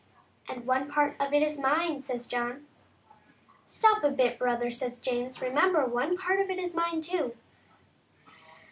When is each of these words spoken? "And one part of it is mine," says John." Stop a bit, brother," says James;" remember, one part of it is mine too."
"And 0.49 0.65
one 0.65 0.89
part 0.91 1.15
of 1.19 1.31
it 1.31 1.43
is 1.43 1.59
mine," 1.59 2.01
says 2.01 2.25
John." 2.27 2.65
Stop 3.67 4.03
a 4.03 4.09
bit, 4.09 4.39
brother," 4.39 4.71
says 4.71 4.99
James;" 4.99 5.41
remember, 5.43 5.85
one 5.85 6.17
part 6.17 6.39
of 6.39 6.49
it 6.49 6.57
is 6.57 6.73
mine 6.73 7.01
too." 7.01 7.35